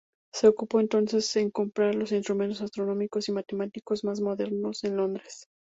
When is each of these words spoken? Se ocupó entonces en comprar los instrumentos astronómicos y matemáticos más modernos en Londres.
Se 0.33 0.47
ocupó 0.47 0.79
entonces 0.79 1.35
en 1.35 1.51
comprar 1.51 1.93
los 1.93 2.11
instrumentos 2.11 2.63
astronómicos 2.63 3.29
y 3.29 3.33
matemáticos 3.33 4.03
más 4.03 4.19
modernos 4.19 4.83
en 4.83 4.97
Londres. 4.97 5.45